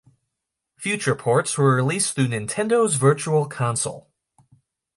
[0.77, 4.09] Future ports were released through Nintendo's Virtual Console.